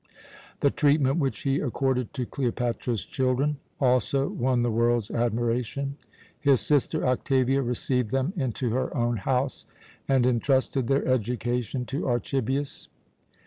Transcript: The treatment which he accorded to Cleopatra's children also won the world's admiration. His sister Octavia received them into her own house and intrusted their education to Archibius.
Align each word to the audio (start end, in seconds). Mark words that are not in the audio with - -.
The 0.61 0.71
treatment 0.71 1.17
which 1.17 1.41
he 1.41 1.59
accorded 1.59 2.11
to 2.15 2.25
Cleopatra's 2.25 3.05
children 3.05 3.57
also 3.79 4.29
won 4.29 4.63
the 4.63 4.71
world's 4.71 5.11
admiration. 5.11 5.95
His 6.39 6.59
sister 6.61 7.05
Octavia 7.05 7.61
received 7.61 8.09
them 8.09 8.33
into 8.35 8.71
her 8.71 8.97
own 8.97 9.17
house 9.17 9.67
and 10.07 10.25
intrusted 10.25 10.87
their 10.87 11.07
education 11.07 11.85
to 11.85 12.07
Archibius. 12.07 12.87